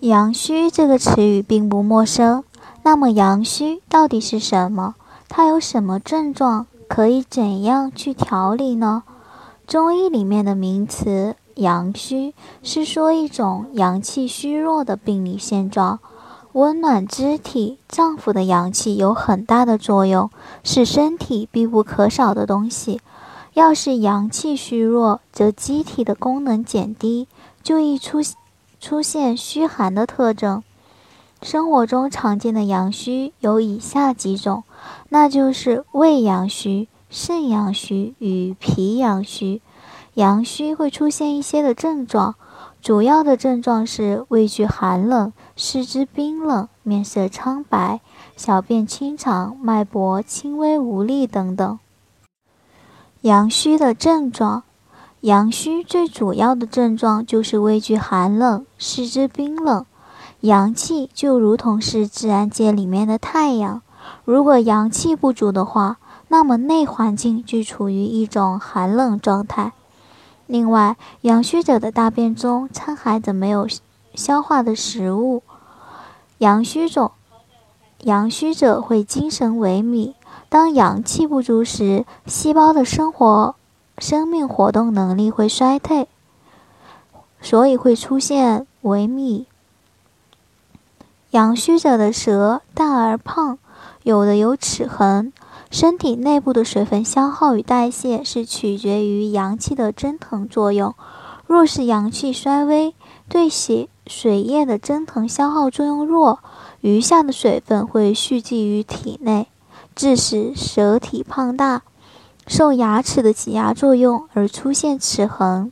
[0.00, 2.42] 阳虚这个词语并不陌生，
[2.82, 4.94] 那么阳虚到底是什么？
[5.28, 6.66] 它有什么症状？
[6.88, 9.02] 可以怎样去调理呢？
[9.66, 15.98] 中医里面的名词“阳虚”是说一种阳气虚弱的病理现状。
[16.52, 20.30] 温暖肢体脏腑的阳气有很大的作用，
[20.64, 23.02] 是身体必不可少的东西。
[23.52, 27.28] 要是阳气虚弱，则机体的功能减低，
[27.62, 28.34] 就易出现。
[28.80, 30.64] 出现虚寒的特征，
[31.42, 34.64] 生活中常见的阳虚有以下几种，
[35.10, 39.60] 那就是胃阳虚、肾阳虚与脾阳虚。
[40.14, 42.34] 阳虚会出现一些的症状，
[42.80, 48.00] 主要的症状是畏惧寒冷、四肢冰冷、面色苍白、
[48.34, 51.78] 小便清长、脉搏轻微无力等等。
[53.20, 54.62] 阳虚的症状。
[55.20, 59.84] 阳虚最主要的症状就是畏惧寒冷、四肢冰冷。
[60.40, 63.82] 阳气就如同是自然界里面的太阳，
[64.24, 65.98] 如果阳气不足的话，
[66.28, 69.72] 那么内环境就处于一种寒冷状态。
[70.46, 73.68] 另外，阳虚者的大便中掺含着没有
[74.14, 75.42] 消化的食物，
[76.38, 77.12] 阳虚者
[78.04, 80.14] 阳虚者会精神萎靡。
[80.48, 83.54] 当阳气不足时，细胞的生活。
[84.00, 86.08] 生命活动能力会衰退，
[87.40, 89.44] 所以会出现萎靡。
[91.30, 93.58] 阳虚者的舌淡而胖，
[94.02, 95.32] 有的有齿痕。
[95.70, 100.94] 身体内部的水分消耗与代谢是取决于阳气的蒸腾作用。
[101.46, 102.94] 若是阳气衰微，
[103.28, 106.40] 对血水液的蒸腾消耗作用弱，
[106.80, 109.46] 余下的水分会蓄积于体内，
[109.94, 111.82] 致使舌体胖大。
[112.50, 115.70] 受牙齿的挤压作用而出现齿痕。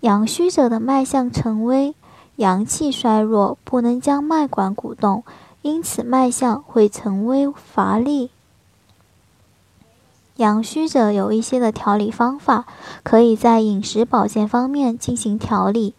[0.00, 1.94] 阳虚者的脉象沉微，
[2.36, 5.22] 阳气衰弱，不能将脉管鼓动，
[5.60, 8.30] 因此脉象会沉微乏力。
[10.36, 12.64] 阳虚者有一些的调理方法，
[13.02, 15.94] 可以在饮食保健方面进行调理。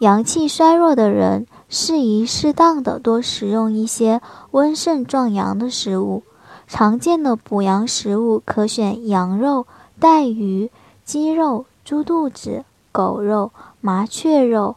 [0.00, 4.20] 阳气衰弱的人，适宜适当的多食用一些
[4.50, 6.24] 温肾壮阳的食物。
[6.66, 9.66] 常见的补阳食物可选羊肉、
[10.00, 10.70] 带鱼、
[11.04, 14.76] 鸡肉、猪肚子、狗肉、麻雀肉、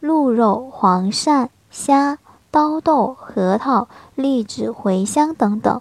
[0.00, 2.18] 鹿肉、黄鳝、虾、
[2.50, 5.80] 刀豆、核桃、栗子、茴香等等。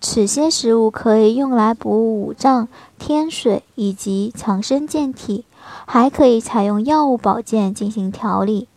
[0.00, 2.68] 此些食物可以用来补五脏、
[2.98, 5.44] 添水以及强身健体，
[5.86, 8.68] 还可以采用药物保健进行调理。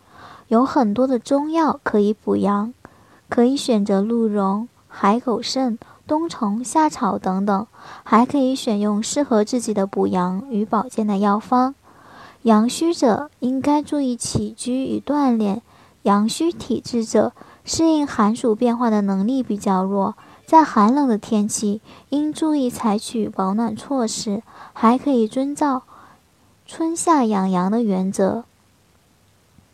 [0.48, 2.72] 有很多的中药可以补阳，
[3.28, 4.68] 可以选择鹿茸。
[4.90, 7.66] 海狗肾、冬虫夏草等等，
[8.02, 11.74] 还可以选用适合自己的补阳与保健的药方。
[12.42, 15.62] 阳虚者应该注意起居与锻炼。
[16.02, 17.32] 阳虚体质者
[17.64, 20.14] 适应寒暑变化的能力比较弱，
[20.46, 24.42] 在寒冷的天气应注意采取保暖措施，
[24.72, 25.82] 还可以遵照
[26.66, 28.44] 春夏养阳的原则。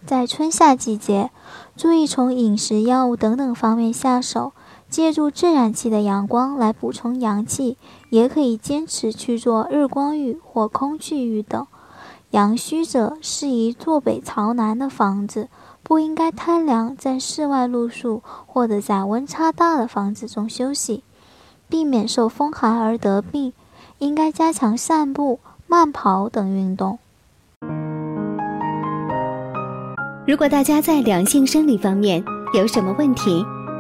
[0.05, 1.31] 在春夏季节，
[1.77, 4.53] 注意从饮食、药物等等方面下手。
[4.89, 7.77] 借助自然气的阳光来补充阳气，
[8.11, 11.67] 也可以坚持去做日光浴或空气浴等。
[12.31, 15.49] 阳虚者适宜坐北朝南的房子，
[15.83, 21.03] 不应该贪凉，在室外露宿或者在温差大的房子中休息，
[21.69, 23.53] 避免受风寒而得病。
[23.99, 26.99] 应该加强散步、慢跑等运动。
[30.27, 32.23] 如果大家在两性生理方面
[32.53, 33.43] 有什么问题，